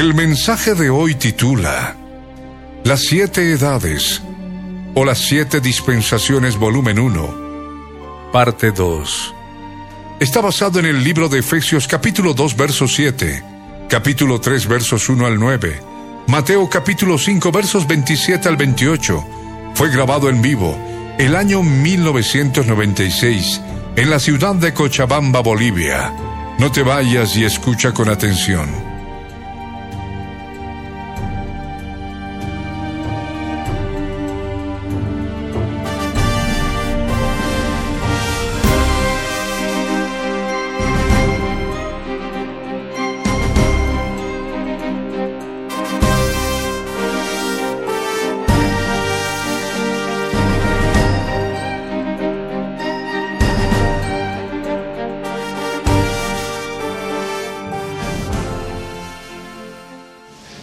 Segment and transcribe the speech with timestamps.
[0.00, 1.94] El mensaje de hoy titula
[2.84, 4.22] Las siete edades
[4.94, 9.34] o las siete dispensaciones volumen 1, parte 2.
[10.18, 13.44] Está basado en el libro de Efesios capítulo 2 verso 7,
[13.90, 15.82] capítulo 3 versos 1 al 9,
[16.28, 19.26] Mateo capítulo 5 versos 27 al 28.
[19.74, 20.78] Fue grabado en vivo
[21.18, 23.60] el año 1996
[23.96, 26.10] en la ciudad de Cochabamba, Bolivia.
[26.58, 28.89] No te vayas y escucha con atención.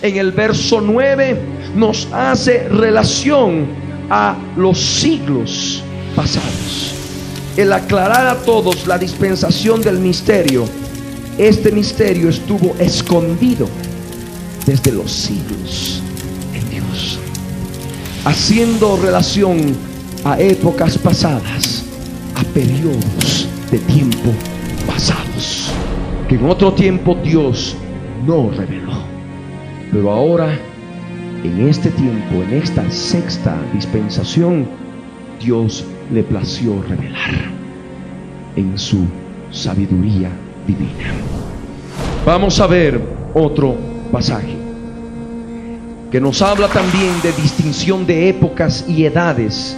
[0.08, 1.38] En el verso 9
[1.76, 3.68] nos hace relación
[4.10, 5.84] a los siglos
[6.16, 6.94] pasados.
[7.56, 10.66] El aclarar a todos la dispensación del misterio,
[11.38, 13.68] este misterio estuvo escondido
[14.66, 16.02] desde los siglos
[16.54, 17.20] en Dios,
[18.26, 19.76] haciendo relación
[20.24, 21.84] a épocas pasadas,
[22.36, 24.32] a periodos de tiempo
[24.86, 25.72] pasados,
[26.28, 27.76] que en otro tiempo Dios
[28.26, 29.17] no reveló.
[29.98, 30.56] Pero ahora,
[31.44, 34.68] en este tiempo, en esta sexta dispensación,
[35.44, 37.50] Dios le plació revelar
[38.56, 39.08] en su
[39.50, 40.30] sabiduría
[40.68, 41.16] divina.
[42.28, 43.02] Vamos a ver
[43.34, 43.76] otro
[44.12, 44.56] pasaje
[46.12, 49.76] que nos habla también de distinción de épocas y edades.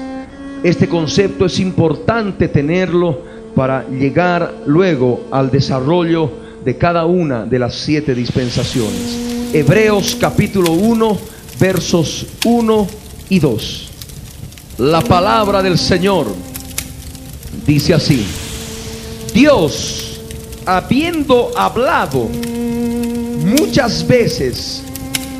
[0.63, 3.21] Este concepto es importante tenerlo
[3.55, 6.29] para llegar luego al desarrollo
[6.65, 9.38] de cada una de las siete dispensaciones.
[9.51, 11.17] Hebreos capítulo 1,
[11.59, 12.87] versos 1
[13.29, 13.89] y 2.
[14.77, 16.27] La palabra del Señor
[17.65, 18.27] dice así,
[19.33, 20.19] Dios,
[20.67, 22.29] habiendo hablado
[23.43, 24.83] muchas veces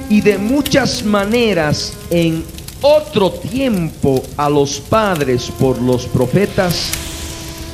[0.10, 2.44] y de muchas maneras en
[2.82, 6.90] otro tiempo a los padres por los profetas,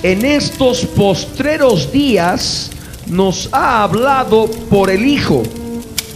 [0.03, 2.71] en estos postreros días
[3.07, 5.41] nos ha hablado por el Hijo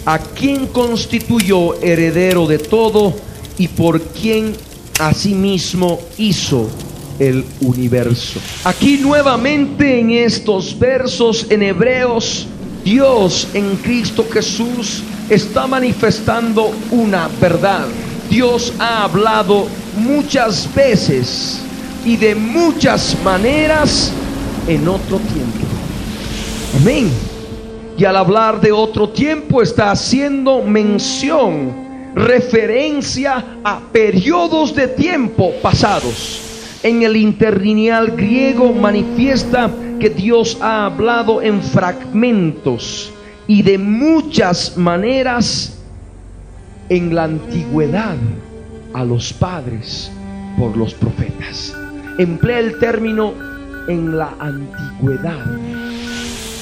[0.09, 3.13] a quien constituyó heredero de todo
[3.59, 4.55] y por quien
[4.99, 6.67] asimismo hizo
[7.19, 8.39] el universo.
[8.63, 12.47] Aquí nuevamente en estos versos en Hebreos,
[12.83, 17.85] Dios en Cristo Jesús está manifestando una verdad.
[18.31, 21.59] Dios ha hablado muchas veces
[22.03, 24.11] y de muchas maneras
[24.67, 25.67] en otro tiempo.
[26.81, 27.28] Amén.
[27.99, 36.79] Y al hablar de otro tiempo está haciendo mención, referencia a periodos de tiempo pasados.
[36.81, 39.69] En el interlineal griego manifiesta
[39.99, 43.11] que Dios ha hablado en fragmentos
[43.47, 45.77] y de muchas maneras
[46.87, 48.15] en la antigüedad
[48.93, 50.09] a los padres
[50.57, 51.75] por los profetas.
[52.17, 53.33] Emplea el término
[53.89, 55.88] en la antigüedad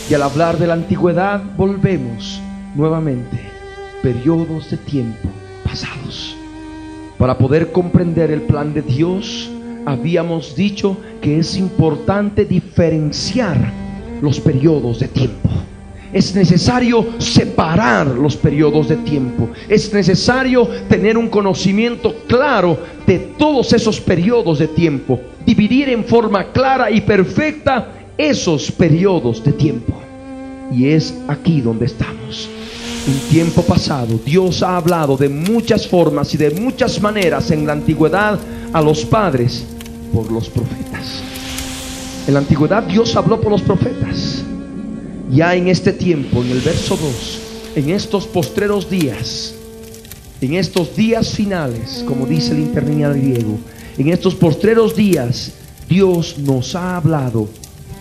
[0.10, 2.42] y al hablar de la antigüedad volvemos
[2.76, 3.38] nuevamente
[4.02, 5.28] periodos de tiempo
[5.66, 6.36] pasados.
[7.18, 9.50] Para poder comprender el plan de Dios,
[9.86, 13.58] habíamos dicho que es importante diferenciar
[14.22, 15.50] los periodos de tiempo.
[16.14, 19.50] Es necesario separar los periodos de tiempo.
[19.68, 25.20] Es necesario tener un conocimiento claro de todos esos periodos de tiempo.
[25.46, 29.94] Dividir en forma clara y perfecta esos periodos de tiempo.
[30.72, 32.50] Y es aquí donde estamos.
[33.08, 37.74] En tiempo pasado, Dios ha hablado de muchas formas y de muchas maneras en la
[37.74, 38.38] antigüedad
[38.74, 39.66] a los padres
[40.14, 41.22] por los profetas.
[42.28, 44.44] En la antigüedad Dios habló por los profetas.
[45.32, 47.40] Ya en este tiempo, en el verso 2,
[47.76, 49.54] en estos postreros días,
[50.42, 53.58] en estos días finales, como dice el interlineal griego,
[53.98, 55.54] En estos postreros días,
[55.90, 57.50] Dios nos ha hablado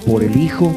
[0.07, 0.73] por el Hijo,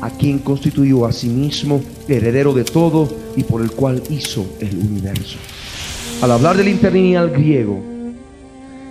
[0.00, 4.76] a quien constituyó a sí mismo heredero de todo y por el cual hizo el
[4.76, 5.38] universo.
[6.20, 7.80] Al hablar del interlineal griego,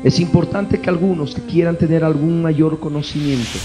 [0.03, 3.59] es importante que algunos que quieran tener algún mayor conocimiento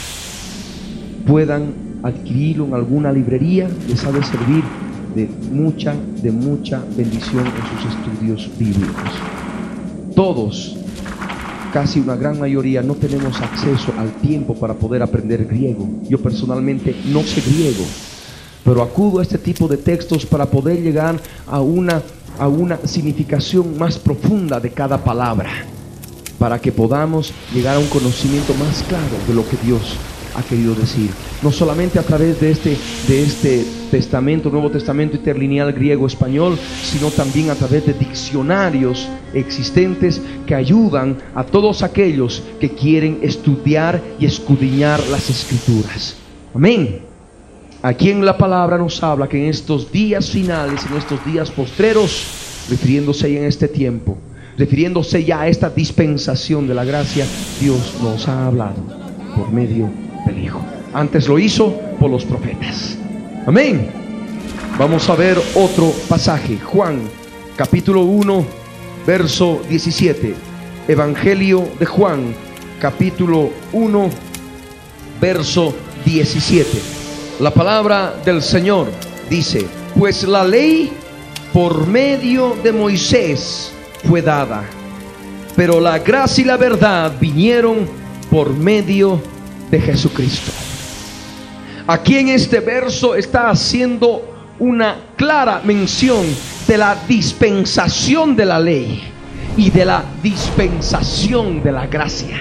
[1.26, 4.62] puedan adquirirlo en alguna librería, les ha de servir
[5.14, 9.10] de mucha, de mucha bendición en sus estudios bíblicos.
[10.14, 10.76] Todos,
[11.76, 15.86] casi una gran mayoría, no tenemos acceso al tiempo para poder aprender griego.
[16.08, 17.84] Yo personalmente no sé griego,
[18.64, 22.00] pero acudo a este tipo de textos para poder llegar a una,
[22.38, 25.50] a una significación más profunda de cada palabra,
[26.38, 29.98] para que podamos llegar a un conocimiento más claro de lo que Dios
[30.36, 31.10] ha querido decir.
[31.42, 32.76] No solamente a través de este,
[33.08, 40.54] de este Testamento, Nuevo Testamento interlineal griego-español, sino también a través de diccionarios existentes que
[40.54, 46.16] ayudan a todos aquellos que quieren estudiar y escudriñar las escrituras.
[46.54, 47.00] Amén.
[47.82, 52.66] Aquí en la palabra nos habla que en estos días finales, en estos días postreros,
[52.68, 54.18] refiriéndose ya en este tiempo,
[54.56, 57.26] refiriéndose ya a esta dispensación de la gracia,
[57.60, 58.82] Dios nos ha hablado
[59.36, 59.88] por medio
[60.32, 60.60] Hijo.
[60.92, 62.98] Antes lo hizo por los profetas.
[63.46, 63.90] Amén.
[64.78, 66.58] Vamos a ver otro pasaje.
[66.58, 67.00] Juan,
[67.56, 68.44] capítulo 1,
[69.06, 70.34] verso 17.
[70.88, 72.34] Evangelio de Juan,
[72.80, 74.10] capítulo 1,
[75.20, 75.74] verso
[76.04, 76.68] 17.
[77.40, 78.88] La palabra del Señor
[79.30, 79.66] dice,
[79.98, 80.92] pues la ley
[81.52, 83.72] por medio de Moisés
[84.04, 84.64] fue dada,
[85.54, 87.88] pero la gracia y la verdad vinieron
[88.30, 89.35] por medio de
[89.70, 90.52] Jesucristo.
[91.86, 94.22] Aquí en este verso está haciendo
[94.58, 96.26] una clara mención
[96.66, 99.02] de la dispensación de la ley
[99.56, 102.36] y de la dispensación de la gracia.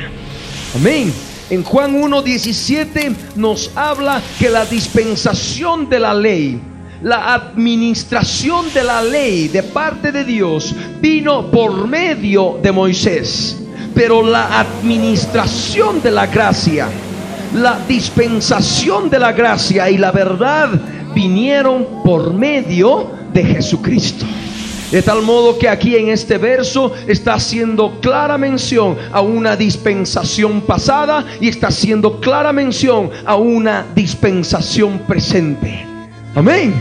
[0.75, 1.13] Amén.
[1.49, 6.59] En Juan 1.17 nos habla que la dispensación de la ley,
[7.03, 13.61] la administración de la ley de parte de Dios vino por medio de Moisés.
[13.93, 16.89] Pero la administración de la gracia,
[17.55, 20.69] la dispensación de la gracia y la verdad
[21.13, 24.25] vinieron por medio de Jesucristo.
[24.91, 30.61] De tal modo que aquí en este verso está haciendo clara mención a una dispensación
[30.61, 35.85] pasada y está haciendo clara mención a una dispensación presente.
[36.35, 36.73] Amén.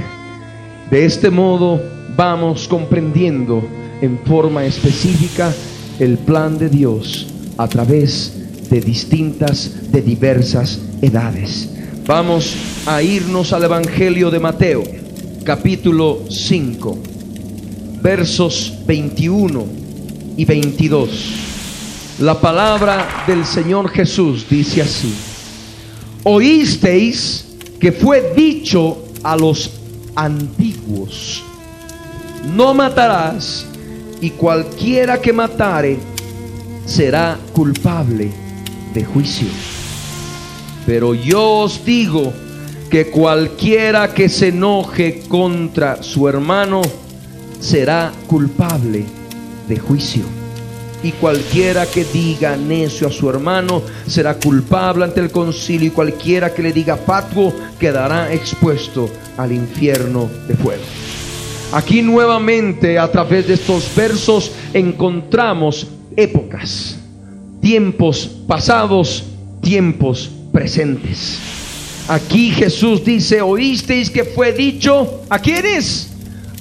[0.91, 1.81] De este modo
[2.17, 3.63] vamos comprendiendo
[4.01, 5.53] en forma específica
[5.99, 8.44] el plan de Dios a través de
[8.81, 11.69] distintas, de diversas edades.
[12.07, 12.55] Vamos
[12.87, 14.83] a irnos al Evangelio de Mateo,
[15.45, 17.15] capítulo 5
[18.05, 19.67] versos 21
[20.37, 22.19] y 22.
[22.19, 25.15] La palabra del Señor Jesús dice así,
[26.23, 27.47] oísteis
[27.81, 29.71] que fue dicho a los
[30.15, 31.43] antiguos,
[32.55, 33.65] no matarás
[34.21, 35.97] y cualquiera que matare
[36.85, 38.44] será culpable
[38.95, 39.49] de juicio.
[40.87, 42.33] Pero yo os digo
[42.91, 46.83] que cualquiera que se enoje contra su hermano,
[47.61, 49.05] será culpable
[49.69, 50.23] de juicio.
[51.03, 55.89] Y cualquiera que diga necio a su hermano será culpable ante el concilio.
[55.89, 60.83] Y cualquiera que le diga fatuo quedará expuesto al infierno de fuego.
[61.73, 66.97] Aquí nuevamente a través de estos versos encontramos épocas,
[67.65, 69.25] tiempos pasados,
[69.63, 71.39] tiempos presentes.
[72.09, 76.11] Aquí Jesús dice, oísteis que fue dicho, ¿a quiénes?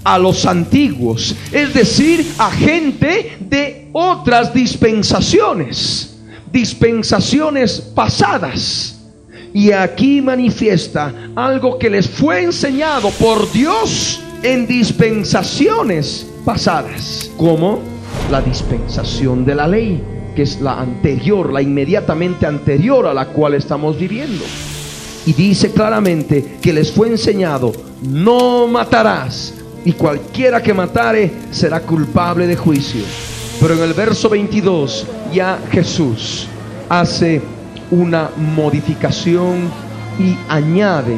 [0.06, 6.18] a los antiguos, es decir, a gente de otras dispensaciones,
[6.52, 9.00] dispensaciones pasadas.
[9.54, 17.80] Y aquí manifiesta algo que les fue enseñado por Dios en dispensaciones pasadas, como
[18.30, 20.04] la dispensación de la ley,
[20.36, 24.44] que es la anterior, la inmediatamente anterior a la cual estamos viviendo.
[25.26, 27.72] Y dice claramente que les fue enseñado,
[28.02, 29.54] no matarás,
[29.86, 33.02] y cualquiera que matare será culpable de juicio.
[33.60, 36.48] Pero en el verso 22 ya Jesús
[36.90, 37.42] hace
[37.92, 39.70] una modificación
[40.20, 41.18] y añade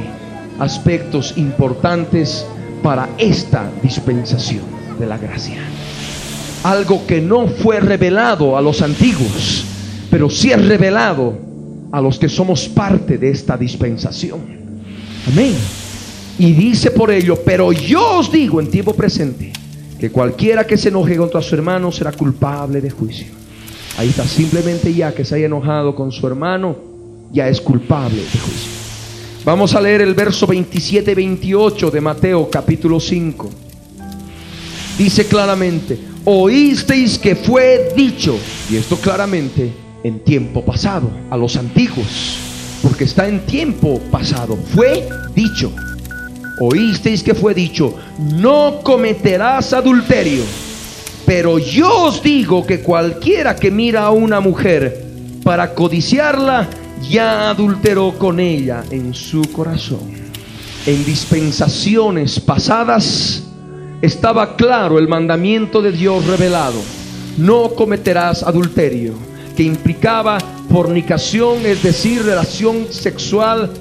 [0.59, 2.45] aspectos importantes
[2.81, 4.63] para esta dispensación
[4.99, 5.59] de la gracia.
[6.65, 9.63] Algo que no fue revelado a los antiguos,
[10.09, 11.37] pero sí es revelado
[11.91, 14.39] a los que somos parte de esta dispensación.
[15.31, 15.53] Amén.
[16.39, 19.53] Y dice por ello, pero yo os digo en tiempo presente,
[19.99, 23.27] que cualquiera que se enoje contra su hermano será culpable de juicio.
[23.99, 26.75] Ahí está, simplemente ya que se haya enojado con su hermano,
[27.31, 28.71] ya es culpable de juicio.
[29.45, 33.51] Vamos a leer el verso 27 y 28 de Mateo capítulo 5.
[34.97, 38.37] Dice claramente, oísteis que fue dicho,
[38.69, 39.71] y esto claramente
[40.03, 42.37] en tiempo pasado, a los antiguos,
[42.81, 45.71] porque está en tiempo pasado, fue dicho,
[46.59, 50.43] oísteis que fue dicho, no cometerás adulterio,
[51.25, 55.05] pero yo os digo que cualquiera que mira a una mujer
[55.43, 56.67] para codiciarla,
[57.09, 60.25] ya adulteró con ella en su corazón.
[60.85, 63.34] En dispensaciones pasadas,
[64.05, 66.79] estaba claro el mandamiento de Dios revelado.
[67.37, 69.13] No cometerás adulterio,
[69.57, 70.37] que implicaba
[70.69, 73.71] fornicación, es decir, relación sexual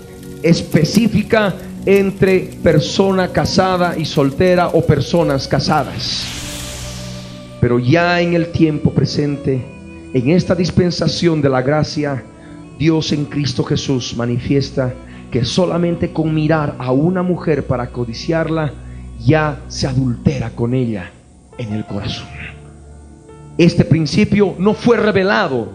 [0.43, 1.55] específica
[1.87, 6.25] entre persona casada y soltera o personas casadas.
[7.61, 9.63] Pero ya en el tiempo presente,
[10.15, 12.25] en esta dispensación de la gracia,
[12.79, 14.95] Dios en Cristo Jesús manifiesta
[15.31, 18.73] que solamente con mirar a una mujer para codiciarla,
[19.25, 21.11] ya se adultera con ella
[21.59, 22.29] en el corazón.
[23.57, 25.69] Este principio no fue revelado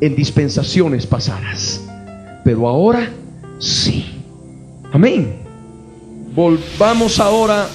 [0.00, 1.80] en dispensaciones pasadas,
[2.44, 3.08] pero ahora
[3.58, 4.06] sí.
[4.92, 5.36] Amén.
[6.34, 7.68] Volvamos ahora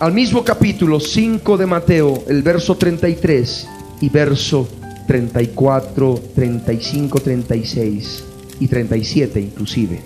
[0.00, 3.68] al mismo capítulo 5 de Mateo, el verso 33
[4.00, 4.68] y verso
[5.06, 8.24] 34, 35, 36
[8.60, 10.00] y 37 inclusive.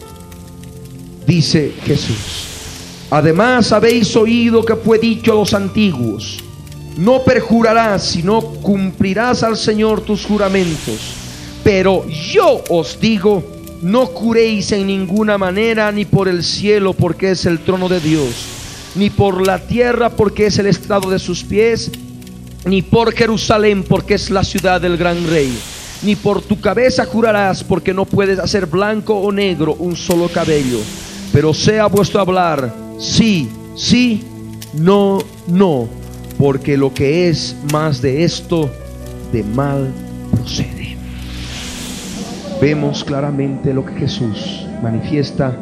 [1.27, 2.56] Dice Jesús.
[3.11, 6.39] Además habéis oído que fue dicho a los antiguos,
[6.97, 10.99] no perjurarás, sino cumplirás al Señor tus juramentos.
[11.63, 13.45] Pero yo os digo,
[13.83, 18.35] no curéis en ninguna manera, ni por el cielo, porque es el trono de Dios,
[18.97, 21.91] ni por la tierra, porque es el estrado de sus pies,
[22.65, 25.57] ni por Jerusalén, porque es la ciudad del gran rey.
[26.03, 30.81] Ni por tu cabeza jurarás, porque no puedes hacer blanco o negro un solo cabello.
[31.33, 34.23] Pero sea vuestro hablar sí, sí,
[34.75, 35.89] no, no,
[36.39, 38.71] porque lo que es más de esto,
[39.33, 39.93] de mal
[40.31, 40.97] procede.
[42.61, 45.57] Vemos claramente lo que Jesús manifiesta,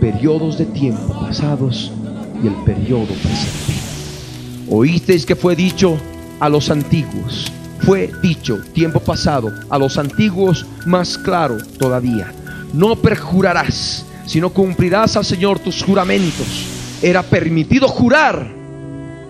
[0.00, 1.92] periodos de tiempo pasados
[2.42, 3.74] y el periodo presente.
[4.70, 5.96] Oísteis que fue dicho
[6.40, 12.32] a los antiguos, fue dicho tiempo pasado a los antiguos más claro todavía,
[12.72, 16.46] no perjurarás sino cumplirás al Señor tus juramentos.
[17.02, 18.46] Era permitido jurar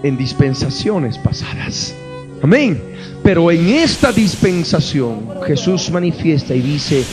[0.03, 1.95] en dispensaciones pasadas.
[2.43, 2.83] Amén.
[3.23, 7.05] Pero en esta dispensación Jesús manifiesta y dice,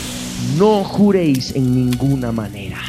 [0.58, 2.80] no juréis en ninguna manera.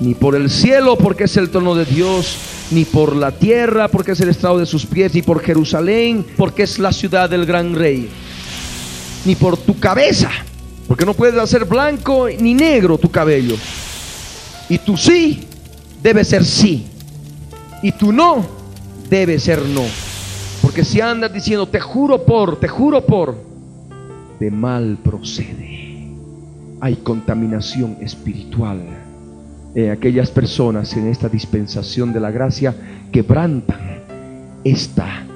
[0.00, 2.36] Ni por el cielo porque es el trono de Dios,
[2.72, 6.64] ni por la tierra porque es el estado de sus pies, ni por Jerusalén porque
[6.64, 8.08] es la ciudad del gran rey,
[9.24, 10.30] ni por tu cabeza,
[10.88, 13.56] porque no puedes hacer blanco ni negro tu cabello,
[14.72, 15.38] y tu sí
[16.02, 16.86] debe ser sí.
[17.82, 18.42] Y tu no
[19.10, 19.82] debe ser no.
[20.62, 23.36] Porque si andas diciendo, te juro por, te juro por,
[24.40, 26.08] de mal procede.
[26.80, 28.80] Hay contaminación espiritual.
[29.74, 32.74] en aquellas personas en esta dispensación de la gracia
[33.12, 34.00] quebrantan
[34.64, 35.26] esta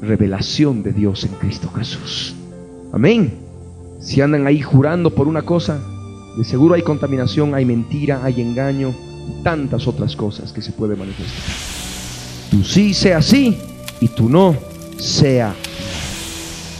[0.00, 2.34] revelación de Dios en Cristo Jesús.
[2.90, 3.34] Amén.
[4.00, 5.78] Si andan ahí jurando por una cosa,
[6.36, 8.94] de seguro hay contaminación, hay mentira, hay engaño,
[9.42, 11.54] tantas otras cosas que se pueden manifestar.
[12.50, 13.58] Tú sí sea sí
[14.00, 14.56] y tú no
[14.98, 15.54] sea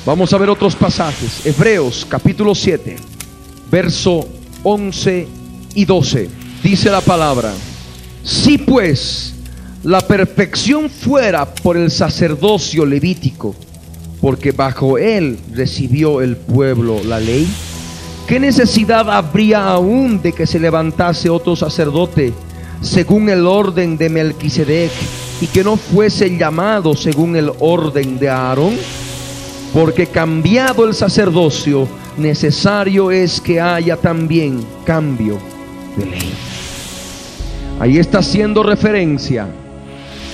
[0.04, 1.46] Vamos a ver otros pasajes.
[1.46, 2.96] Hebreos capítulo 7,
[3.70, 4.28] verso
[4.64, 5.28] 11
[5.76, 6.28] y 12.
[6.60, 7.52] Dice la palabra,
[8.24, 9.32] si pues
[9.84, 13.54] la perfección fuera por el sacerdocio levítico,
[14.20, 17.46] porque bajo él recibió el pueblo la ley,
[18.32, 22.32] ¿Qué necesidad habría aún de que se levantase otro sacerdote
[22.80, 24.90] según el orden de Melquisedec
[25.42, 28.76] y que no fuese llamado según el orden de Aarón?
[29.74, 31.86] Porque cambiado el sacerdocio,
[32.16, 35.36] necesario es que haya también cambio
[35.98, 36.32] de ley.
[37.80, 39.46] Ahí está haciendo referencia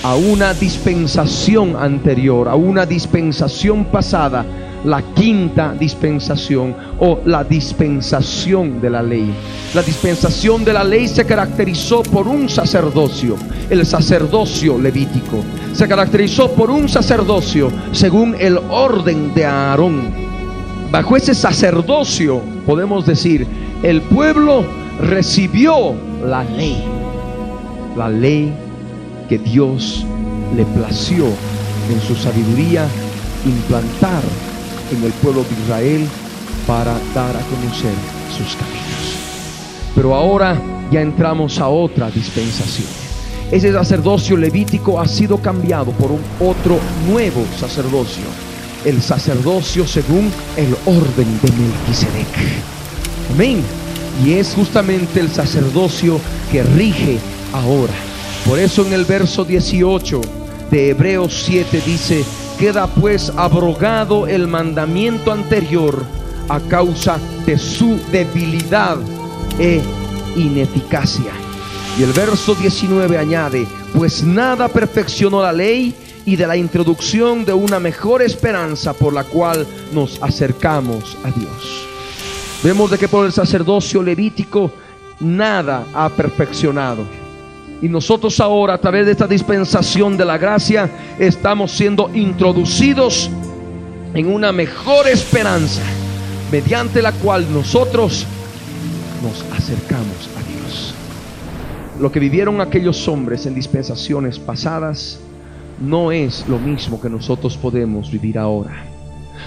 [0.04, 4.46] a una dispensación anterior, a una dispensación pasada
[4.84, 9.32] la quinta dispensación o la dispensación de la ley.
[9.74, 13.36] La dispensación de la ley se caracterizó por un sacerdocio,
[13.70, 15.44] el sacerdocio levítico.
[15.72, 20.28] Se caracterizó por un sacerdocio según el orden de Aarón.
[20.90, 23.46] Bajo ese sacerdocio, podemos decir,
[23.82, 24.64] el pueblo
[25.00, 25.94] recibió
[26.24, 26.82] la ley.
[27.96, 28.52] La ley
[29.28, 30.06] que Dios
[30.56, 32.86] le plació en su sabiduría
[33.44, 34.22] implantar
[34.90, 36.08] en el pueblo de Israel
[36.66, 37.94] para dar a conocer
[38.36, 39.18] sus caminos.
[39.94, 42.86] Pero ahora ya entramos a otra dispensación.
[43.50, 46.78] Ese sacerdocio levítico ha sido cambiado por un otro
[47.08, 48.24] nuevo sacerdocio,
[48.84, 52.26] el sacerdocio según el orden de Melquisedec.
[53.32, 53.62] Amén.
[54.24, 56.20] Y es justamente el sacerdocio
[56.52, 57.18] que rige
[57.52, 57.94] ahora.
[58.46, 60.20] Por eso en el verso 18
[60.70, 62.24] de Hebreos 7 dice,
[62.58, 66.04] queda pues abrogado el mandamiento anterior
[66.48, 68.96] a causa de su debilidad
[69.58, 69.80] e
[70.34, 71.32] ineficacia.
[71.98, 77.52] Y el verso 19 añade, pues nada perfeccionó la ley y de la introducción de
[77.52, 81.86] una mejor esperanza por la cual nos acercamos a Dios.
[82.64, 84.72] Vemos de que por el sacerdocio levítico
[85.20, 87.27] nada ha perfeccionado.
[87.80, 93.30] Y nosotros ahora a través de esta dispensación de la gracia estamos siendo introducidos
[94.14, 95.82] en una mejor esperanza
[96.50, 98.26] mediante la cual nosotros
[99.22, 100.94] nos acercamos a Dios.
[102.00, 105.20] Lo que vivieron aquellos hombres en dispensaciones pasadas
[105.80, 108.84] no es lo mismo que nosotros podemos vivir ahora.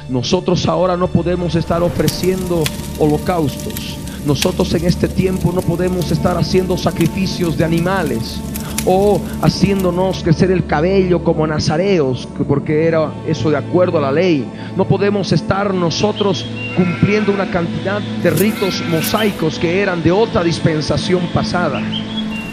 [0.10, 2.64] Nosotros ahora no podemos estar ofreciendo
[3.00, 3.98] holocaustos.
[4.26, 8.40] Nosotros en este tiempo no podemos estar haciendo sacrificios de animales
[8.86, 14.46] o haciéndonos crecer el cabello como nazareos, porque era eso de acuerdo a la ley.
[14.78, 21.22] No podemos estar nosotros cumpliendo una cantidad de ritos mosaicos que eran de otra dispensación
[21.34, 21.82] pasada.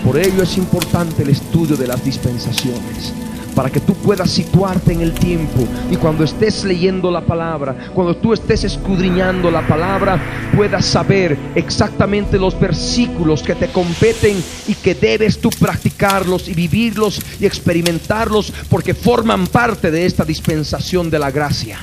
[0.04, 3.12] Por ello es importante el estudio de las dispensaciones
[3.58, 8.16] para que tú puedas situarte en el tiempo y cuando estés leyendo la palabra, cuando
[8.16, 14.94] tú estés escudriñando la palabra, puedas saber exactamente los versículos que te competen y que
[14.94, 21.32] debes tú practicarlos y vivirlos y experimentarlos porque forman parte de esta dispensación de la
[21.32, 21.80] gracia.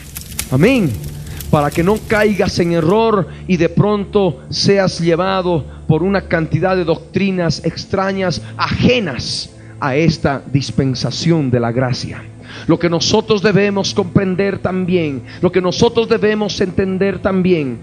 [0.52, 0.90] Amén.
[1.52, 6.86] Para que no caigas en error y de pronto seas llevado por una cantidad de
[6.86, 9.50] doctrinas extrañas ajenas
[9.86, 12.24] a esta dispensación de la gracia.
[12.68, 17.78] Lo que nosotros debemos comprender también, lo que nosotros debemos entender también,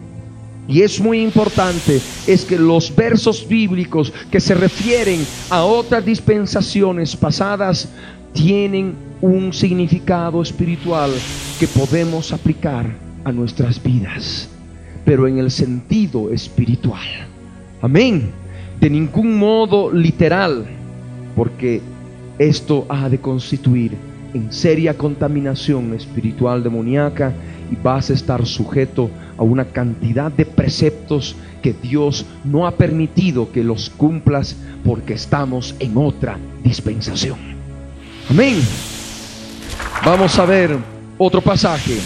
[0.66, 7.14] y es muy importante, es que los versos bíblicos que se refieren a otras dispensaciones
[7.16, 7.88] pasadas
[8.32, 11.12] tienen un significado espiritual
[11.60, 12.86] que podemos aplicar
[13.24, 14.48] a nuestras vidas,
[15.04, 17.06] pero en el sentido espiritual.
[17.80, 18.30] Amén.
[18.80, 20.66] De ningún modo literal
[21.36, 21.80] porque
[22.38, 23.96] esto ha de constituir
[24.34, 27.32] en seria contaminación espiritual demoníaca
[27.70, 33.52] y vas a estar sujeto a una cantidad de preceptos que Dios no ha permitido
[33.52, 37.38] que los cumplas porque estamos en otra dispensación.
[38.30, 38.60] Amén.
[40.04, 40.76] Vamos a ver
[41.18, 41.98] otro pasaje,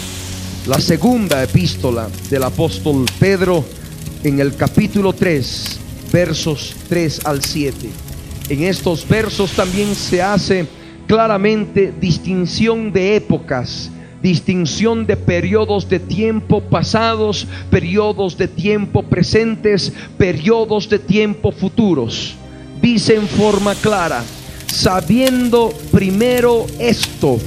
[0.67, 3.65] la segunda epístola del apóstol Pedro
[4.23, 5.81] en el capítulo 3,
[6.13, 7.89] versos 3 al 7.
[8.49, 10.67] En estos versos también se hace
[11.09, 13.91] claramente distinción de épocas,
[14.23, 22.37] distinción de periodos de tiempo pasados, periodos de tiempo presentes, periodos de tiempo futuros.
[22.81, 24.23] Dice en forma clara,
[24.73, 27.39] sabiendo primero esto,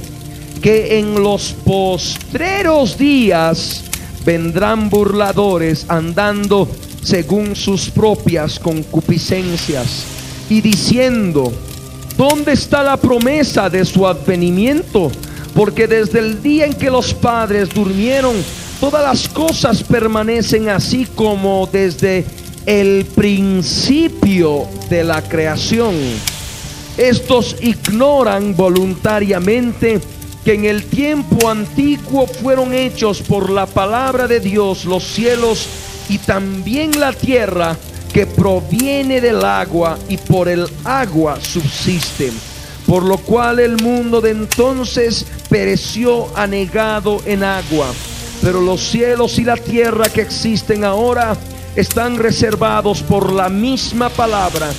[0.60, 3.84] que en los postreros días
[4.26, 6.68] vendrán burladores andando
[7.02, 11.50] según sus propias concupiscencias y diciendo,
[12.18, 15.10] ¿dónde está la promesa de su advenimiento?
[15.54, 18.34] Porque desde el día en que los padres durmieron,
[18.80, 22.26] todas las cosas permanecen así como desde
[22.66, 25.94] el principio de la creación.
[26.98, 30.00] Estos ignoran voluntariamente
[30.44, 35.68] que en el tiempo antiguo fueron hechos por la palabra de Dios los cielos
[36.08, 37.76] y también la tierra
[38.12, 42.32] que proviene del agua y por el agua subsisten.
[42.86, 47.86] Por lo cual el mundo de entonces pereció anegado en agua.
[48.42, 51.36] Pero los cielos y la tierra que existen ahora
[51.76, 54.70] están reservados por la misma palabra,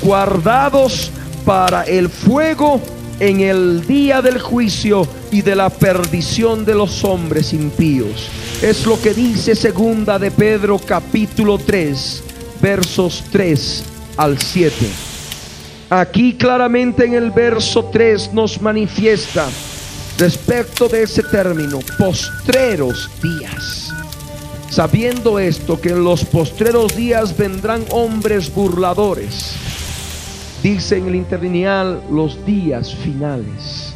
[0.00, 1.10] guardados
[1.44, 2.80] para el fuego
[3.20, 8.28] en el día del juicio y de la perdición de los hombres impíos.
[8.62, 12.27] Es lo que dice segunda de Pedro capítulo 3
[12.60, 13.84] versos 3
[14.16, 14.74] al 7.
[15.90, 19.48] Aquí claramente en el verso 3 nos manifiesta
[20.18, 23.90] respecto de ese término, postreros días.
[24.68, 29.54] Sabiendo esto, que en los postreros días vendrán hombres burladores.
[30.62, 33.94] Dice en el interlineal los días finales.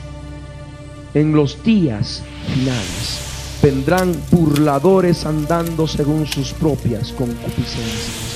[1.12, 2.22] En los días
[2.55, 3.18] finales.
[3.62, 8.32] vendrán burladores andando según sus propias concupiscencias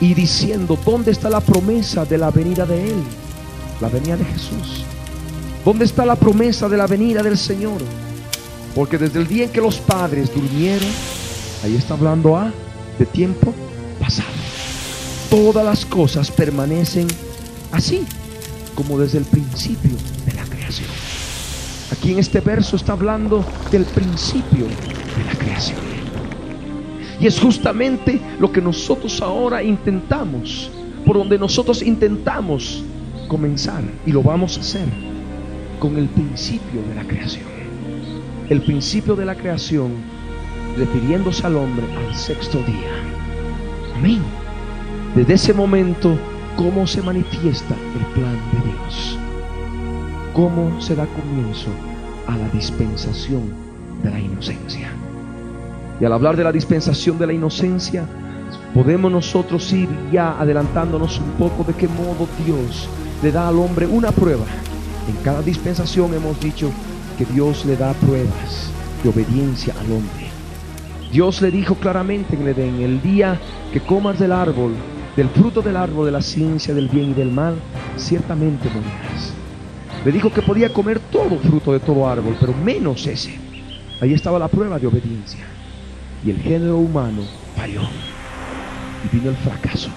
[0.00, 3.02] y diciendo, ¿dónde está la promesa de la venida de Él?
[3.80, 4.84] La venida de Jesús.
[5.64, 7.80] ¿Dónde está la promesa de la venida del Señor?
[8.74, 10.88] Porque desde el día en que los padres durmieron,
[11.64, 12.52] ahí está hablando a
[12.98, 13.52] de tiempo
[14.00, 14.28] pasado.
[15.30, 17.06] Todas las cosas permanecen
[17.72, 18.04] así,
[18.74, 19.92] como desde el principio
[20.24, 20.88] de la creación.
[21.90, 25.97] Aquí en este verso está hablando del principio de la creación.
[27.20, 30.70] Y es justamente lo que nosotros ahora intentamos,
[31.04, 32.84] por donde nosotros intentamos
[33.26, 34.86] comenzar y lo vamos a hacer
[35.78, 37.46] con el principio de la creación.
[38.48, 39.92] El principio de la creación
[40.76, 43.02] refiriéndose al hombre al sexto día.
[43.96, 44.22] Amén.
[45.14, 46.16] Desde ese momento,
[46.56, 49.18] ¿cómo se manifiesta el plan de Dios?
[50.34, 51.68] ¿Cómo se da comienzo
[52.26, 53.52] a la dispensación
[54.02, 54.92] de la inocencia?
[56.00, 58.06] Y al hablar de la dispensación de la inocencia,
[58.74, 62.88] podemos nosotros ir ya adelantándonos un poco de qué modo Dios
[63.22, 64.44] le da al hombre una prueba.
[65.08, 66.70] En cada dispensación hemos dicho
[67.16, 68.70] que Dios le da pruebas
[69.02, 70.28] de obediencia al hombre.
[71.10, 73.40] Dios le dijo claramente en Edén, el día
[73.72, 74.74] que comas del árbol,
[75.16, 77.56] del fruto del árbol de la ciencia del bien y del mal,
[77.96, 79.32] ciertamente morirás.
[80.04, 83.36] Le dijo que podía comer todo fruto de todo árbol, pero menos ese.
[84.00, 85.44] Ahí estaba la prueba de obediencia.
[86.24, 87.22] Y el género humano
[87.56, 87.82] falló.
[89.04, 89.90] Y vino el fracaso.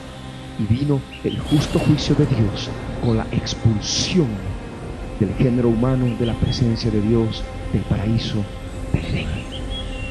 [0.60, 2.70] Y vino el justo juicio de Dios
[3.04, 4.28] con la expulsión
[5.20, 8.44] del género humano de la presencia de Dios del paraíso
[8.94, 9.28] del Edén.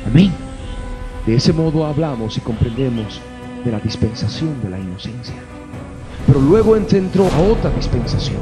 [0.06, 0.32] Amén.
[1.26, 3.20] De ese modo hablamos y comprendemos
[3.64, 5.34] de la dispensación de la inocencia.
[6.26, 8.40] Pero luego entró a otra dispensación,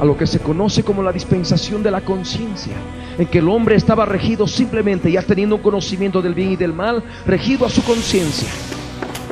[0.00, 2.74] a lo que se conoce como la dispensación de la conciencia,
[3.18, 6.72] en que el hombre estaba regido simplemente, ya teniendo un conocimiento del bien y del
[6.72, 8.48] mal, regido a su conciencia,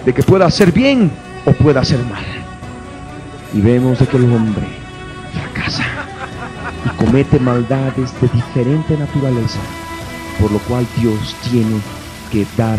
[0.05, 1.11] de que pueda hacer bien
[1.44, 2.25] o pueda hacer mal.
[3.55, 4.66] Y vemos de que el hombre
[5.33, 5.85] fracasa
[6.85, 9.61] y comete maldades de diferente naturaleza,
[10.40, 11.81] por lo cual Dios tiene
[12.33, 12.79] que dar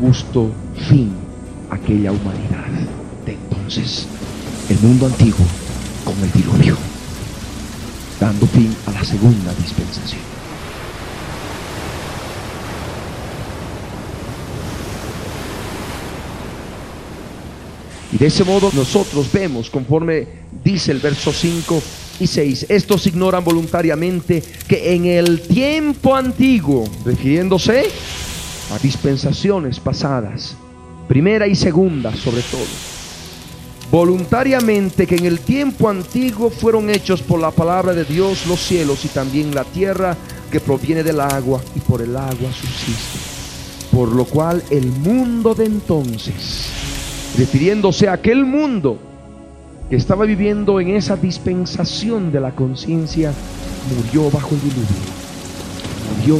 [0.00, 0.50] justo
[0.88, 1.12] fin
[1.70, 2.68] a aquella humanidad
[3.24, 4.06] de entonces,
[4.68, 5.46] el mundo antiguo
[6.04, 6.76] con el diluvio,
[8.20, 10.20] dando fin a la segunda dispensación.
[18.12, 20.26] Y de ese modo nosotros vemos, conforme
[20.62, 21.82] dice el verso 5
[22.20, 27.88] y 6, estos ignoran voluntariamente que en el tiempo antiguo, refiriéndose
[28.72, 30.56] a dispensaciones pasadas,
[31.08, 32.89] primera y segunda sobre todo,
[33.90, 39.04] voluntariamente que en el tiempo antiguo fueron hechos por la palabra de Dios los cielos
[39.04, 40.16] y también la tierra
[40.50, 43.18] que proviene del agua y por el agua subsiste,
[43.90, 46.70] por lo cual el mundo de entonces,
[47.36, 48.98] refiriéndose a aquel mundo
[49.88, 53.32] que estaba viviendo en esa dispensación de la conciencia,
[53.96, 54.86] murió bajo el diluvio,
[56.16, 56.36] murió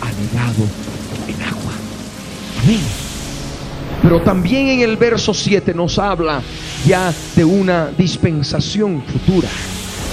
[0.00, 0.64] anegado
[1.28, 1.72] en agua.
[2.62, 2.80] Amén.
[4.02, 6.42] Pero también en el verso 7 nos habla
[6.86, 9.48] ya de una dispensación futura.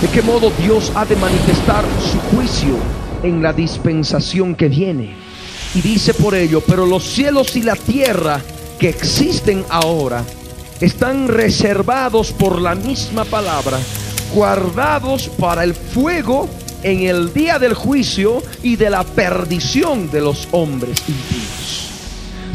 [0.02, 2.78] ¿De qué modo Dios ha de manifestar su juicio
[3.24, 5.16] en la dispensación que viene?
[5.74, 8.42] Y dice por ello, pero los cielos y la tierra
[8.80, 10.24] que existen ahora
[10.80, 13.80] están reservados por la misma palabra,
[14.34, 16.48] guardados para el fuego
[16.84, 21.87] en el día del juicio y de la perdición de los hombres impíos.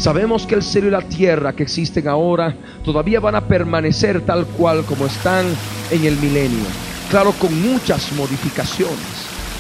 [0.03, 4.47] Sabemos que el cielo y la tierra que existen ahora todavía van a permanecer tal
[4.47, 5.47] cual como están
[5.93, 6.65] en el milenio.
[7.09, 8.99] Claro, con muchas modificaciones.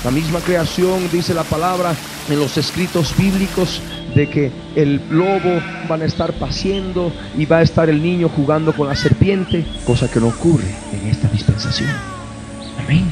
[0.05, 1.95] La misma creación, dice la palabra
[2.29, 3.81] en los escritos bíblicos,
[4.17, 8.73] de que el lobo van a estar paciendo y va a estar el niño jugando
[8.73, 11.91] con la serpiente, cosa que no ocurre en esta dispensación.
[12.83, 13.09] Amén.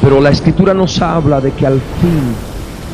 [0.00, 2.22] Pero la escritura nos habla de que al fin,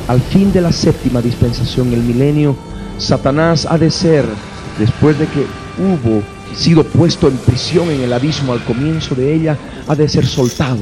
[0.08, 2.69] al fin de la séptima dispensación, el milenio,
[3.00, 4.26] Satanás ha de ser,
[4.78, 5.46] después de que
[5.78, 6.22] hubo
[6.54, 9.56] sido puesto en prisión en el abismo al comienzo de ella,
[9.88, 10.80] ha de ser soltado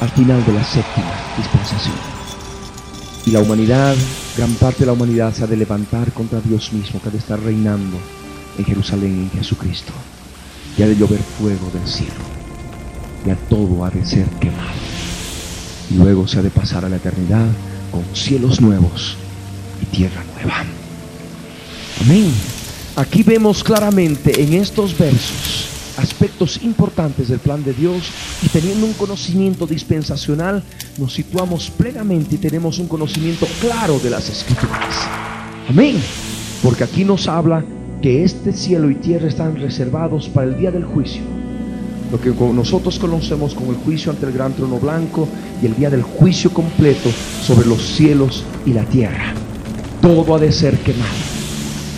[0.00, 1.96] al final de la séptima dispensación.
[3.24, 3.96] Y la humanidad,
[4.36, 7.18] gran parte de la humanidad se ha de levantar contra Dios mismo, que ha de
[7.18, 7.96] estar reinando
[8.58, 9.92] en Jerusalén en Jesucristo.
[10.76, 12.12] Y ha de llover fuego del cielo.
[13.24, 14.68] Y todo ha de ser quemado.
[15.90, 17.46] Y luego se ha de pasar a la eternidad
[17.90, 19.16] con cielos nuevos
[19.82, 20.77] y tierra nueva.
[22.00, 22.32] Amén.
[22.96, 28.10] Aquí vemos claramente en estos versos aspectos importantes del plan de Dios
[28.42, 30.62] y teniendo un conocimiento dispensacional,
[30.96, 34.94] nos situamos plenamente y tenemos un conocimiento claro de las escrituras.
[35.68, 35.96] Amén.
[36.62, 37.64] Porque aquí nos habla
[38.00, 41.22] que este cielo y tierra están reservados para el día del juicio.
[42.12, 45.28] Lo que nosotros conocemos como el juicio ante el gran trono blanco
[45.60, 47.10] y el día del juicio completo
[47.42, 49.34] sobre los cielos y la tierra.
[50.00, 51.27] Todo ha de ser quemado.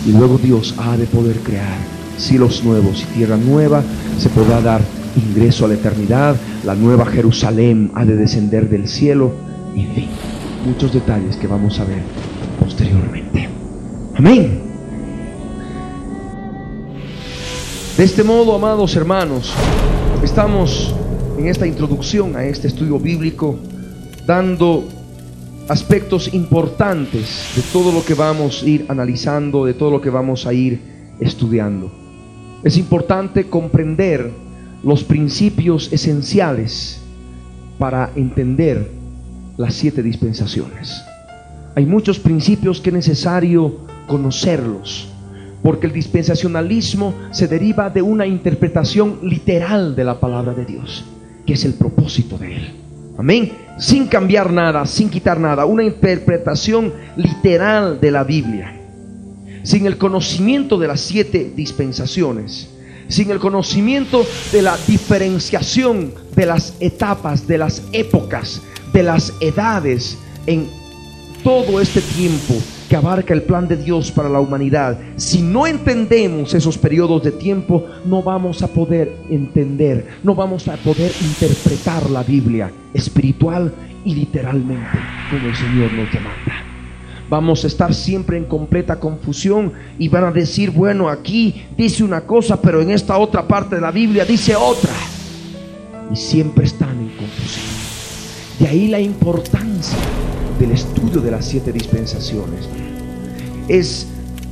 [0.05, 1.77] Y luego Dios ha de poder crear
[2.17, 3.83] cielos nuevos y tierra nueva.
[4.17, 4.81] Se podrá dar
[5.15, 6.35] ingreso a la eternidad.
[6.63, 9.31] La nueva Jerusalén ha de descender del cielo.
[9.75, 10.07] En fin,
[10.65, 12.01] muchos detalles que vamos a ver
[12.59, 13.49] posteriormente.
[14.15, 14.61] Amén.
[17.97, 19.53] De este modo, amados hermanos,
[20.23, 20.93] estamos
[21.37, 23.57] en esta introducción a este estudio bíblico
[24.25, 24.87] dando
[25.71, 30.45] aspectos importantes de todo lo que vamos a ir analizando, de todo lo que vamos
[30.45, 30.81] a ir
[31.21, 31.89] estudiando.
[32.61, 34.31] Es importante comprender
[34.83, 37.01] los principios esenciales
[37.79, 38.91] para entender
[39.55, 41.01] las siete dispensaciones.
[41.75, 45.07] Hay muchos principios que es necesario conocerlos,
[45.63, 51.05] porque el dispensacionalismo se deriva de una interpretación literal de la palabra de Dios,
[51.45, 52.73] que es el propósito de él.
[53.17, 53.51] Amén.
[53.81, 58.79] Sin cambiar nada, sin quitar nada, una interpretación literal de la Biblia.
[59.63, 62.69] Sin el conocimiento de las siete dispensaciones,
[63.07, 68.61] sin el conocimiento de la diferenciación de las etapas, de las épocas,
[68.93, 70.15] de las edades
[70.45, 70.69] en
[71.43, 72.53] todo este tiempo
[72.91, 74.99] que abarca el plan de Dios para la humanidad.
[75.15, 80.75] Si no entendemos esos periodos de tiempo, no vamos a poder entender, no vamos a
[80.75, 83.73] poder interpretar la Biblia espiritual
[84.03, 84.99] y literalmente
[85.29, 86.65] como el Señor nos demanda.
[87.29, 92.19] Vamos a estar siempre en completa confusión y van a decir, bueno, aquí dice una
[92.19, 94.91] cosa, pero en esta otra parte de la Biblia dice otra.
[96.11, 97.90] Y siempre están en confusión.
[98.61, 99.97] De ahí la importancia
[100.59, 102.69] del estudio de las siete dispensaciones.
[103.67, 104.05] Es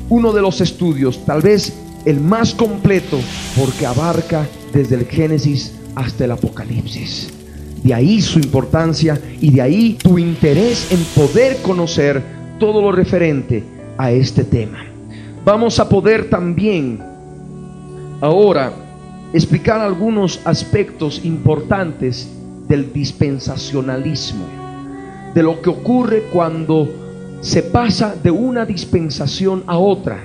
[0.09, 3.19] uno de los estudios, tal vez el más completo,
[3.55, 7.29] porque abarca desde el Génesis hasta el Apocalipsis.
[7.83, 12.19] De ahí su importancia y de ahí tu interés en poder conocer
[12.59, 13.63] todo lo referente
[13.95, 14.85] a este tema.
[15.45, 16.99] Vamos a poder también
[18.21, 18.73] ahora
[19.33, 22.27] explicar algunos aspectos importantes
[22.69, 24.59] del dispensacionalismo
[25.33, 26.87] de lo que ocurre cuando
[27.41, 30.23] se pasa de una dispensación a otra.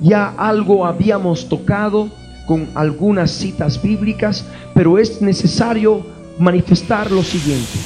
[0.00, 2.08] Ya algo habíamos tocado
[2.46, 6.02] con algunas citas bíblicas, pero es necesario
[6.38, 7.78] manifestar lo siguiente.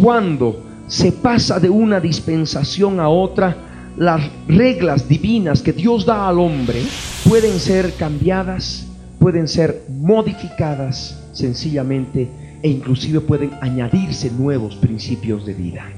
[0.00, 3.56] Cuando se pasa de una dispensación a otra,
[3.96, 6.82] las reglas divinas que Dios da al hombre
[7.28, 8.86] pueden ser cambiadas,
[9.18, 12.30] pueden ser modificadas sencillamente
[12.62, 15.90] e inclusive pueden añadirse nuevos principios de vida,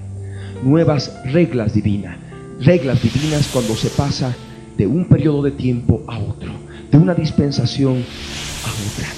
[0.62, 2.16] nuevas reglas divinas,
[2.60, 4.34] reglas divinas cuando se pasa
[4.76, 6.52] de un periodo de tiempo a otro,
[6.90, 9.08] de una dispensación a otra.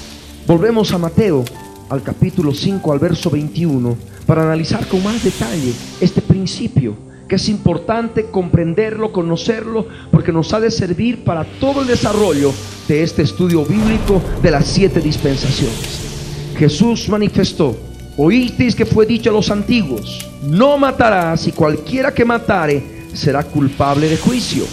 [0.47, 1.45] Volvemos a Mateo,
[1.91, 6.97] al capítulo 5, al verso 21, para analizar con más detalle este principio,
[7.29, 12.53] que es importante comprenderlo, conocerlo, porque nos ha de servir para todo el desarrollo
[12.89, 16.14] de este estudio bíblico de las siete dispensaciones.
[16.55, 17.77] Jesús manifestó,
[18.17, 24.09] oísteis que fue dicho a los antiguos, no matarás y cualquiera que matare será culpable
[24.09, 24.65] de juicio.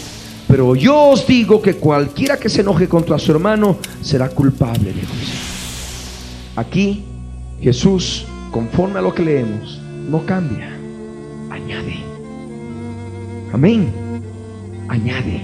[0.47, 5.01] Pero yo os digo que cualquiera que se enoje contra su hermano será culpable de
[5.05, 5.39] juicio.
[6.55, 7.03] Aquí
[7.61, 10.71] Jesús, conforme a lo que leemos, no cambia,
[11.49, 12.03] añade.
[13.53, 13.91] Amén.
[14.87, 15.41] Añade.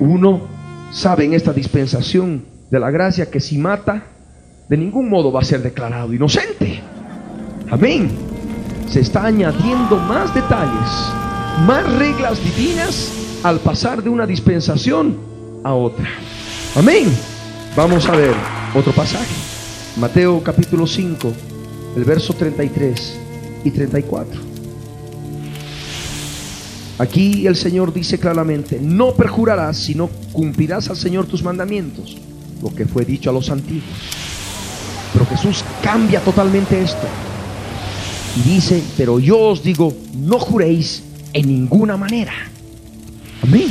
[0.00, 0.42] Uno
[0.90, 4.04] sabe en esta dispensación de la gracia que si mata,
[4.68, 6.80] de ningún modo va a ser declarado inocente.
[7.70, 8.10] Amén.
[8.88, 10.90] Se está añadiendo más detalles,
[11.66, 15.16] más reglas divinas al pasar de una dispensación
[15.64, 16.08] a otra.
[16.76, 17.08] Amén.
[17.76, 18.34] Vamos a ver
[18.74, 19.34] otro pasaje.
[19.96, 21.32] Mateo capítulo 5,
[21.96, 23.18] el verso 33
[23.64, 24.40] y 34.
[26.98, 32.16] Aquí el Señor dice claramente, no perjurarás, sino cumplirás al Señor tus mandamientos,
[32.62, 34.21] lo que fue dicho a los antiguos
[35.12, 37.06] pero Jesús cambia totalmente esto.
[38.36, 42.32] Y dice, pero yo os digo, no juréis en ninguna manera.
[43.42, 43.68] Amén.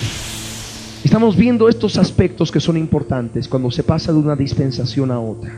[1.03, 5.51] Estamos viendo estos aspectos que son importantes cuando se pasa de una dispensación a otra.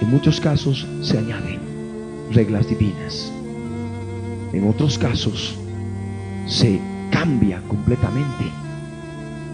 [0.00, 1.60] En muchos casos se añaden
[2.32, 3.30] reglas divinas.
[4.52, 5.54] En otros casos
[6.46, 8.50] se cambia completamente.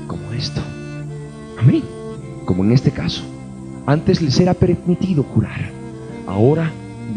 [0.07, 0.61] Como esto.
[1.59, 1.83] Amén.
[2.45, 3.36] Como en este caso.
[3.87, 5.71] Antes les era permitido jurar,
[6.27, 6.73] ahora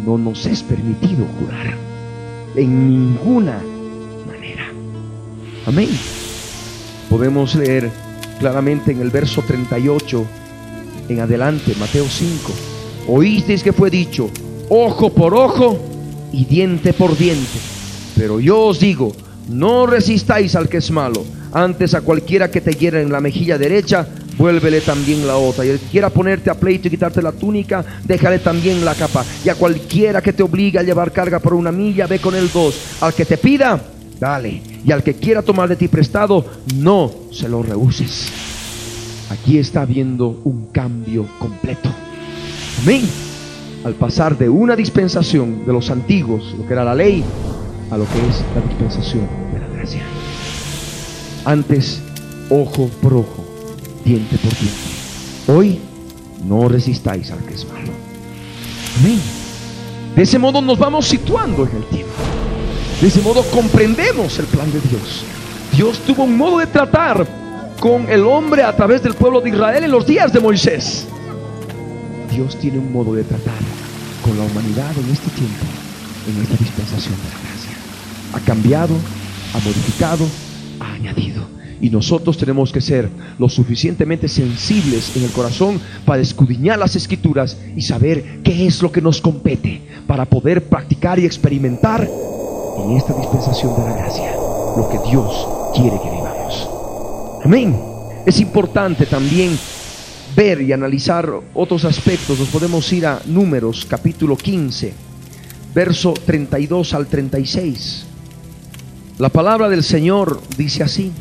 [0.05, 1.73] no nos es permitido jurar.
[2.55, 3.59] En ninguna
[4.27, 4.65] manera.
[5.65, 5.89] Amén.
[7.09, 7.89] Podemos leer
[8.39, 10.25] claramente en el verso 38
[11.09, 12.51] en adelante, Mateo 5.
[13.07, 14.29] Oísteis que fue dicho,
[14.69, 15.79] ojo por ojo
[16.31, 17.57] y diente por diente.
[18.15, 19.11] Pero yo os digo,
[19.49, 21.23] no resistáis al que es malo.
[21.51, 24.07] Antes a cualquiera que te hiera en la mejilla derecha,
[24.39, 25.65] vuélvele también la otra.
[25.65, 29.23] Y el que quiera ponerte a pleito y quitarte la túnica, déjale también la capa.
[29.45, 32.49] Y a cualquiera que te obligue a llevar carga por una milla, ve con él
[32.51, 32.79] dos.
[33.01, 33.79] Al que te pida,
[34.19, 34.63] dale.
[34.83, 38.31] Y al que quiera tomar de ti prestado, no se lo rehuses.
[39.29, 41.89] Aquí está habiendo un cambio completo.
[42.81, 43.07] Amén.
[43.83, 47.23] Al pasar de una dispensación de los antiguos, lo que era la ley,
[47.91, 50.01] a lo que es la dispensación de la gracia.
[51.45, 52.01] Antes,
[52.49, 53.38] ojo por ojo,
[54.03, 54.77] diente por diente.
[55.47, 55.79] Hoy,
[56.45, 57.91] no resistáis al que es malo.
[58.99, 59.19] Amén.
[60.15, 62.13] De ese modo nos vamos situando en el tiempo.
[63.01, 65.23] De ese modo comprendemos el plan de Dios.
[65.73, 67.25] Dios tuvo un modo de tratar
[67.79, 71.05] con el hombre a través del pueblo de Israel en los días de Moisés.
[72.31, 73.59] Dios tiene un modo de tratar
[74.21, 75.65] con la humanidad en este tiempo,
[76.27, 77.71] en esta dispensación de la gracia.
[78.33, 78.95] Ha cambiado,
[79.53, 80.27] ha modificado,
[80.79, 81.58] ha añadido.
[81.81, 87.57] Y nosotros tenemos que ser lo suficientemente sensibles en el corazón para escudriñar las escrituras
[87.75, 92.07] y saber qué es lo que nos compete para poder practicar y experimentar
[92.83, 94.35] en esta dispensación de la gracia
[94.75, 96.69] lo que Dios quiere que vivamos.
[97.43, 97.75] Amén.
[98.25, 99.57] Es importante también
[100.35, 102.39] ver y analizar otros aspectos.
[102.39, 104.93] Nos podemos ir a Números capítulo 15,
[105.73, 108.05] verso 32 al 36.
[109.17, 111.11] La palabra del Señor dice así.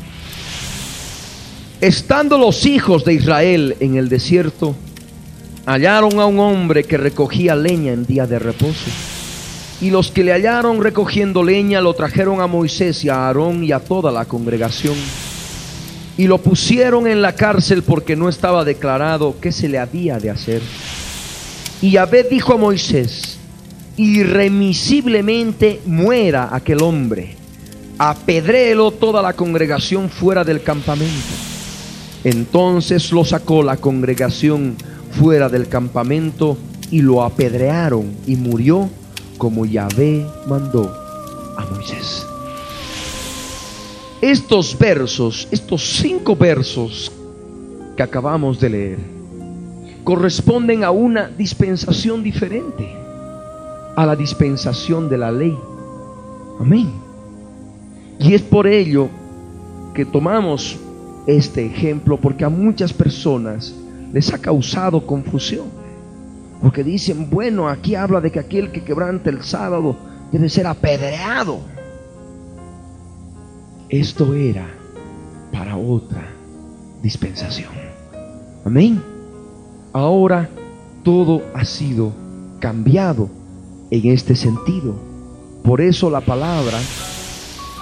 [1.81, 4.75] Estando los hijos de Israel en el desierto,
[5.65, 8.89] hallaron a un hombre que recogía leña en día de reposo.
[9.79, 13.71] Y los que le hallaron recogiendo leña lo trajeron a Moisés y a Aarón y
[13.71, 14.95] a toda la congregación.
[16.17, 20.31] Y lo pusieron en la cárcel porque no estaba declarado qué se le había de
[20.31, 20.61] hacer.
[21.81, 23.37] Y Yahvé dijo a Moisés,
[23.95, 27.37] irremisiblemente muera aquel hombre,
[27.97, 31.48] apedréelo toda la congregación fuera del campamento.
[32.23, 34.75] Entonces lo sacó la congregación
[35.11, 36.57] fuera del campamento
[36.91, 38.89] y lo apedrearon y murió
[39.37, 40.93] como Yahvé mandó
[41.57, 42.25] a Moisés.
[44.21, 47.11] Estos versos, estos cinco versos
[47.95, 48.99] que acabamos de leer,
[50.03, 52.93] corresponden a una dispensación diferente,
[53.95, 55.57] a la dispensación de la ley.
[56.59, 56.91] Amén.
[58.19, 59.07] Y es por ello
[59.93, 60.77] que tomamos
[61.27, 63.73] este ejemplo, porque a muchas personas
[64.13, 65.67] les ha causado confusión.
[66.61, 69.95] Porque dicen, bueno, aquí habla de que aquel que quebrante el sábado
[70.31, 71.59] debe ser apedreado.
[73.87, 74.67] Esto era
[75.51, 76.27] para otra
[77.01, 77.71] dispensación.
[78.65, 79.01] Amén.
[79.93, 80.49] Ahora
[81.03, 82.13] todo ha sido
[82.59, 83.29] cambiado
[83.89, 84.93] en este sentido.
[85.63, 86.79] Por eso la palabra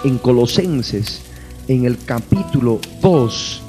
[0.04, 1.21] en Colosenses,
[1.67, 3.62] en el capítulo 2,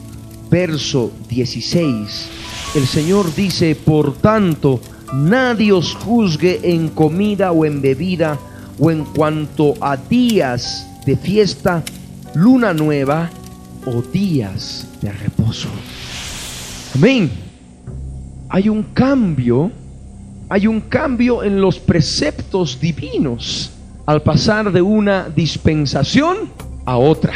[0.50, 2.28] verso 16,
[2.74, 4.80] el Señor dice, por tanto,
[5.12, 8.38] nadie os juzgue en comida o en bebida
[8.78, 11.82] o en cuanto a días de fiesta
[12.34, 13.30] luna nueva
[13.86, 15.68] o días de reposo.
[16.94, 17.30] Amén.
[18.51, 19.70] Hay un cambio,
[20.49, 23.72] hay un cambio en los preceptos divinos
[24.07, 26.51] al pasar de una dispensación
[26.84, 27.34] a otra.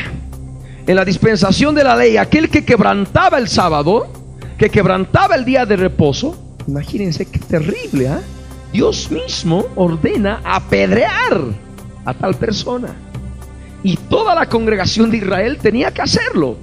[0.86, 4.08] En la dispensación de la ley, aquel que quebrantaba el sábado,
[4.58, 8.20] que quebrantaba el día de reposo, imagínense qué terrible, ¿ah?
[8.72, 11.40] Dios mismo ordena apedrear
[12.04, 12.88] a tal persona.
[13.84, 16.56] Y toda la congregación de Israel tenía que hacerlo.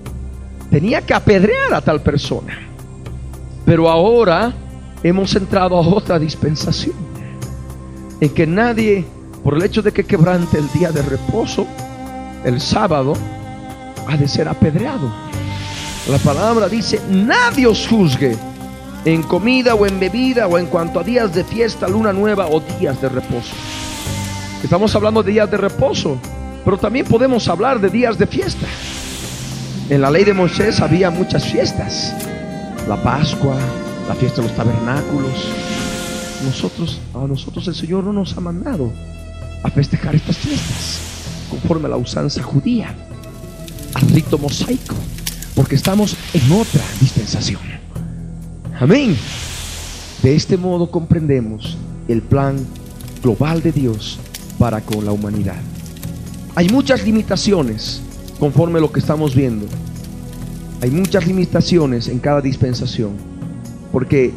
[0.70, 2.60] Tenía que apedrear a tal persona.
[3.66, 4.54] Pero ahora
[5.04, 6.96] hemos entrado a otra dispensación.
[8.20, 9.06] En que nadie,
[9.44, 11.68] por el hecho de que quebrante el día de reposo,
[12.44, 13.14] el sábado,
[14.10, 15.12] ha de ser apedreado.
[16.10, 18.36] La palabra dice, nadie os juzgue
[19.06, 22.60] en comida o en bebida o en cuanto a días de fiesta, luna nueva o
[22.60, 23.54] días de reposo.
[24.64, 26.20] Estamos hablando de días de reposo
[26.70, 28.68] pero también podemos hablar de días de fiesta.
[29.90, 32.14] En la ley de Moisés había muchas fiestas.
[32.88, 33.58] La Pascua,
[34.08, 35.48] la fiesta de los tabernáculos.
[36.46, 38.92] Nosotros, a nosotros el Señor no nos ha mandado
[39.64, 41.00] a festejar estas fiestas
[41.50, 42.96] conforme a la usanza judía,
[44.00, 44.96] rito mosaico,
[45.56, 47.62] porque estamos en otra dispensación.
[48.80, 49.16] Amén.
[50.24, 51.78] De este modo comprendemos
[52.08, 52.58] el plan
[53.22, 54.20] global de Dios
[54.58, 55.60] para con la humanidad.
[56.56, 58.02] Hay muchas limitaciones
[58.40, 59.66] conforme lo que estamos viendo.
[60.82, 63.12] Hay muchas limitaciones en cada dispensación,
[63.92, 64.32] porque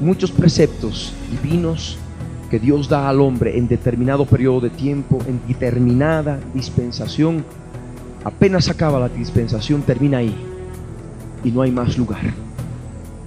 [0.00, 1.98] muchos preceptos divinos
[2.50, 7.44] que Dios da al hombre en determinado periodo de tiempo, en determinada dispensación,
[8.24, 10.34] apenas acaba la dispensación, termina ahí
[11.44, 12.34] y no hay más lugar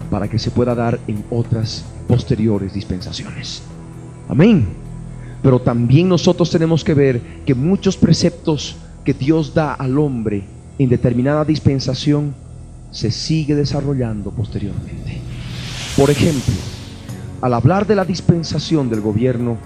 [0.10, 3.64] para que se pueda dar en otras posteriores dispensaciones.
[4.28, 4.68] Amén.
[5.42, 10.44] Pero también nosotros tenemos que ver que muchos preceptos que Dios da al hombre
[10.78, 12.36] en determinada dispensación
[12.92, 15.20] se sigue desarrollando posteriormente.
[15.98, 16.54] Por ejemplo,
[17.42, 19.58] al hablar de la dispensación del gobierno,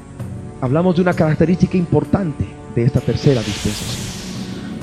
[0.62, 2.46] hablamos de una característica importante
[2.76, 4.05] de esta tercera dispensación.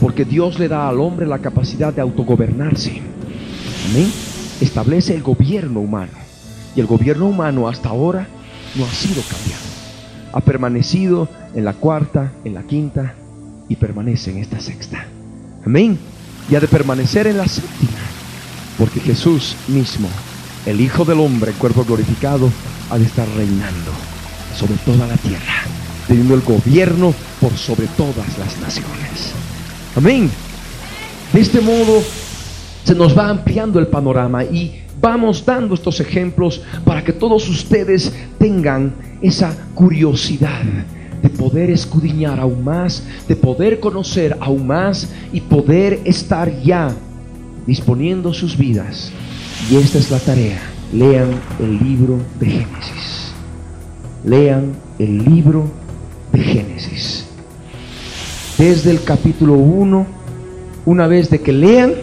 [0.03, 3.01] Porque Dios le da al hombre la capacidad de autogobernarse.
[3.89, 4.11] Amén.
[4.61, 6.11] Establece el gobierno humano.
[6.75, 8.27] Y el gobierno humano hasta ahora
[8.75, 9.63] no ha sido cambiado.
[10.33, 13.15] Ha permanecido en la cuarta, en la quinta
[13.69, 15.07] y permanece en esta sexta.
[15.65, 15.97] Amén.
[16.51, 18.01] Y ha de permanecer en la séptima.
[18.79, 20.09] Porque Jesús mismo,
[20.67, 22.51] el Hijo del Hombre, cuerpo glorificado,
[22.91, 23.93] ha de estar reinando
[24.57, 25.63] sobre toda la tierra,
[26.09, 29.42] teniendo el gobierno por sobre todas las naciones.
[29.95, 30.31] Amén.
[31.33, 32.03] De este modo
[32.85, 38.13] se nos va ampliando el panorama y vamos dando estos ejemplos para que todos ustedes
[38.39, 40.63] tengan esa curiosidad
[41.23, 46.91] de poder escudriñar aún más, de poder conocer aún más y poder estar ya
[47.67, 49.13] disponiendo sus vidas.
[49.71, 50.61] Y esta es la tarea.
[50.93, 51.31] Lean
[51.61, 53.33] el libro de Génesis.
[54.25, 55.71] Lean el libro
[56.33, 57.32] de Génesis.
[58.63, 60.07] Desde el capítulo 1,
[60.87, 61.95] una vez de que lean,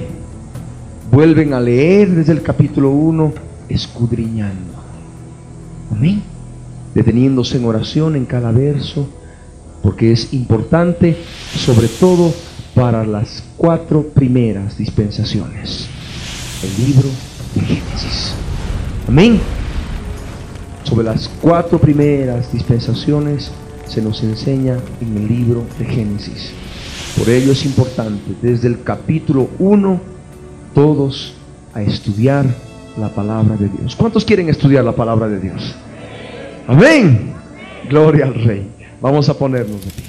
[1.09, 3.31] vuelven a leer desde el capítulo 1,
[3.69, 4.73] escudriñando.
[5.89, 6.21] Amén.
[6.93, 9.07] Deteniéndose en oración en cada verso,
[9.81, 11.15] porque es importante,
[11.55, 12.33] sobre todo
[12.75, 15.87] para las cuatro primeras dispensaciones.
[16.61, 17.07] El libro
[17.55, 18.33] de Génesis.
[19.07, 19.39] Amén.
[20.83, 23.49] Sobre las cuatro primeras dispensaciones
[23.89, 26.51] se nos enseña en el libro de Génesis.
[27.17, 29.99] Por ello es importante desde el capítulo 1
[30.73, 31.33] todos
[31.73, 32.45] a estudiar
[32.97, 33.95] la palabra de Dios.
[33.95, 35.75] ¿Cuántos quieren estudiar la palabra de Dios?
[36.67, 37.33] Amén.
[37.89, 38.69] Gloria al Rey.
[39.01, 40.08] Vamos a ponernos de pie.